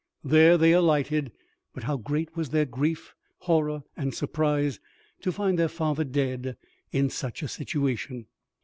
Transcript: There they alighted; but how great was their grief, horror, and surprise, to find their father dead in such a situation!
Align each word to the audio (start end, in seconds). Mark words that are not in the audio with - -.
There 0.23 0.57
they 0.57 0.71
alighted; 0.71 1.31
but 1.75 1.83
how 1.83 1.97
great 1.97 2.35
was 2.35 2.49
their 2.49 2.65
grief, 2.65 3.13
horror, 3.41 3.83
and 3.95 4.15
surprise, 4.15 4.79
to 5.21 5.31
find 5.31 5.59
their 5.59 5.67
father 5.69 6.03
dead 6.03 6.57
in 6.91 7.11
such 7.11 7.43
a 7.43 7.47
situation! 7.47 8.25